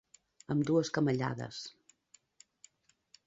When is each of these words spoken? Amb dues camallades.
Amb 0.53 0.63
dues 0.69 0.89
camallades. 0.95 1.61